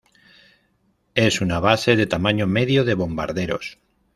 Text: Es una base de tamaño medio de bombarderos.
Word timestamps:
Es 1.13 1.41
una 1.41 1.59
base 1.59 1.95
de 1.95 2.07
tamaño 2.07 2.47
medio 2.47 2.83
de 2.85 2.95
bombarderos. 2.95 3.77